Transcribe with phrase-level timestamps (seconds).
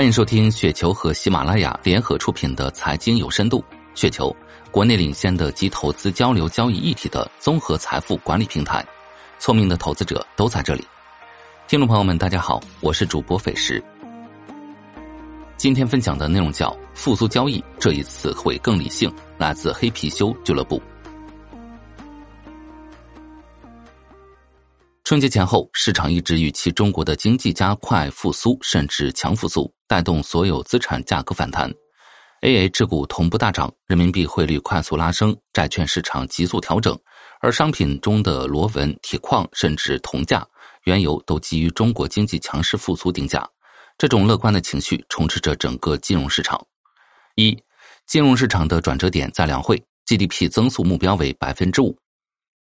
[0.00, 3.58] 欢迎收听雪球和喜马拉雅联合出品的《财经有深度》。
[3.94, 4.34] 雪球，
[4.70, 8.82] 国内领先的集投资、交流、交易一体的综合财富管理平台。
[9.38, 10.82] 聪明的投资者都在这里。
[11.68, 13.84] 听众朋友们，大家好，我是主播斐石。
[15.58, 19.14] 今天分享的内容叫“复苏交易”，这一次会更理性。
[19.36, 20.80] 来自黑貔貅俱乐部。
[25.04, 31.68] 春节前后，市场一直预期中国的经济加快复苏，甚至强复苏，带动所有资产价格反弹。
[32.42, 36.96] A A 股同步大涨，人民币汇率快速拉升，债券市场急速调整，
[37.40, 40.46] 而商品中的螺纹、铁矿甚至铜价、
[40.84, 43.44] 原油都基于中国经济强势复苏定价。
[43.98, 46.64] 这种乐观的情绪充斥着整个金融市场。
[47.34, 47.60] 一，
[48.06, 49.76] 金融市场的转折点在两会
[50.06, 51.98] ，GDP 增速目标为百分之五。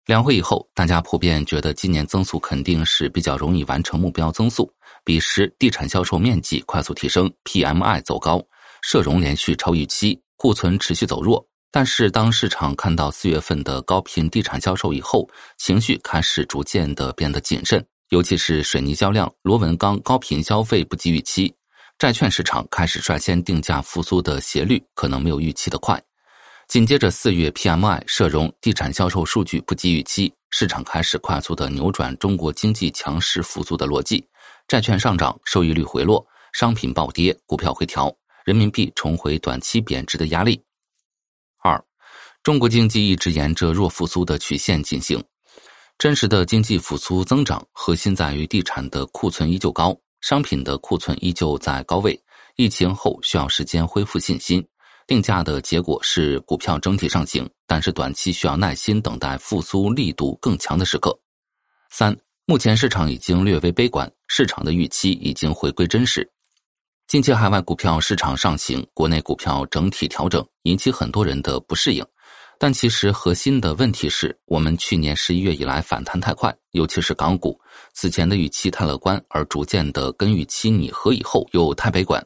[0.10, 4.68] 两会以后，大家普遍觉得今年增速肯定是比较容易完成目标增速。
[5.06, 8.42] 彼时，地产销售面积快速提升，PMI 走高，
[8.82, 11.46] 社融连续超预期，库存持续走弱。
[11.70, 15.30] 但是，当市场看到四月份的高频地产销售以后，
[15.60, 21.54] 情绪开始逐渐的变得谨慎，尤其是水泥销量、螺纹钢高频消费不及预期，
[22.00, 26.02] 债券市场开始率先定价复苏的斜率可能没有预期的快。
[26.70, 34.24] 紧接着，四月 PMI、社融、地产销售数据不及预期，市场开始快速的扭转中国经济强势复苏的逻辑，
[34.68, 40.64] 债券上涨，收益率回落，商品暴跌，股票回调，人民币重回短期贬值的压力。
[41.64, 41.84] 二，
[42.44, 45.20] 中国经济一直沿着弱复苏的曲线进行，
[45.98, 52.22] 真实的经济复苏增长核心在于地产的库存依旧高，商品的库存依旧在高位，
[52.58, 54.64] 疫情后需要时间恢复信心。
[55.10, 61.20] 定价的结果是股票整体上行，但是短期需要耐心等待复苏力度更强的时刻。
[61.90, 66.30] 三，目前市场已经略微悲观，市场的预期已经回归真实。
[67.08, 72.06] 近期海外股票市场上行，国内股票整体调整，引起很多人的不适应。
[72.60, 77.60] 但其实核心的问题是我们去年十一月以来反弹太快，尤其是港股，
[77.96, 82.24] 此前的预期太乐观，而逐渐的跟预期拟合以后又太悲观。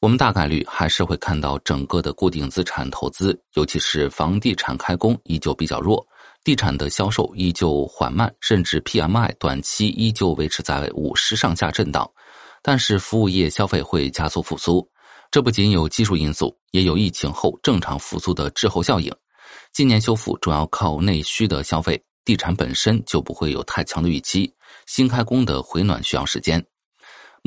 [0.00, 6.06] 我们大概率还是会看到整个的固定资产投资，尤其是房地产开工依旧比较弱，
[6.44, 12.08] 地产的销售依旧缓慢，甚至 PMI 短期依旧维持在五十上下震荡。
[12.62, 14.88] 但是服务业消费会加速复苏，
[15.32, 19.12] 这不仅有技术因素，也有疫情后正常复苏的滞后效应。
[19.72, 24.52] 今年修复主要靠内需的消费，地产本身就不会有太强的预期，
[24.86, 26.64] 新开工的回暖需要时间。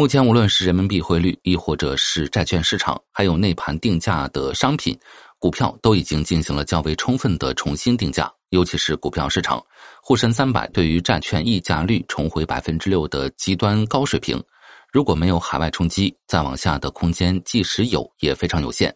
[0.02, 4.98] 目前，无论是人民币汇率，亦或者是债券市场，还有内盘定价的商品、
[5.38, 8.28] 股票，都已经进行了较为充分的重新定价。
[8.50, 9.64] 尤其是股票市场，
[10.02, 14.44] 沪深三百对于债券溢价率重回百分之六的极端高水平。
[14.92, 18.92] 如果没有海外冲击，再往下的空间即使有，也非常有限。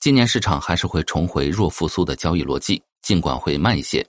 [0.00, 4.04] 今年市场还是会重回弱复苏的交易逻辑，尽管会慢一些。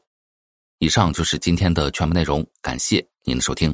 [0.79, 3.71] 以上就是今天的全部内容，感谢您的收听。